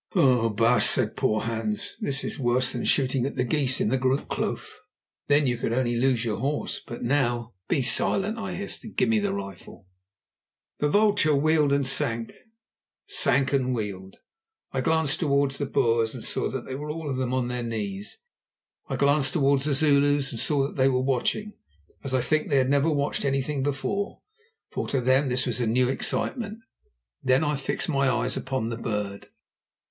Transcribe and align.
"Oh, 0.15 0.49
baas," 0.49 0.89
said 0.89 1.15
poor 1.15 1.41
Hans, 1.41 1.95
"this 1.99 2.23
is 2.23 2.39
worse 2.39 2.71
than 2.71 2.85
shooting 2.85 3.23
at 3.27 3.35
the 3.35 3.43
geese 3.43 3.79
in 3.79 3.89
the 3.89 3.99
Groote 3.99 4.25
Kloof. 4.29 4.79
Then 5.27 5.45
you 5.45 5.57
could 5.59 5.71
only 5.73 5.95
lose 5.95 6.25
your 6.25 6.39
horse, 6.39 6.81
but 6.83 7.03
now—" 7.03 7.53
"Be 7.67 7.83
silent," 7.83 8.39
I 8.39 8.55
hissed, 8.55 8.83
"and 8.83 8.95
give 8.95 9.09
me 9.09 9.19
the 9.19 9.31
rifle." 9.31 9.85
The 10.79 10.89
vulture 10.89 11.35
wheeled 11.35 11.71
and 11.71 11.85
sank, 11.85 12.33
sank 13.07 13.53
and 13.53 13.75
wheeled. 13.75 14.15
I 14.71 14.81
glanced 14.81 15.19
towards 15.19 15.59
the 15.59 15.67
Boers, 15.67 16.15
and 16.15 16.23
saw 16.23 16.49
that 16.49 16.65
they 16.65 16.73
were 16.73 16.89
all 16.89 17.07
of 17.07 17.17
them 17.17 17.31
on 17.31 17.47
their 17.47 17.61
knees. 17.61 18.23
I 18.89 18.95
glanced 18.95 19.33
towards 19.33 19.65
the 19.65 19.75
Zulus, 19.75 20.31
and 20.31 20.39
saw 20.39 20.65
that 20.65 20.77
they 20.77 20.89
were 20.89 20.99
watching 21.03 21.53
as, 22.03 22.15
I 22.15 22.21
think, 22.21 22.49
they 22.49 22.57
had 22.57 22.71
never 22.71 22.89
watched 22.89 23.23
anything 23.23 23.61
before, 23.61 24.21
for 24.71 24.87
to 24.87 24.99
them 24.99 25.29
this 25.29 25.45
was 25.45 25.59
a 25.61 25.67
new 25.67 25.89
excitement. 25.89 26.57
Then 27.21 27.43
I 27.43 27.55
fixed 27.55 27.87
my 27.89 28.09
eyes 28.09 28.35
upon 28.35 28.69
the 28.69 28.77
bird. 28.77 29.27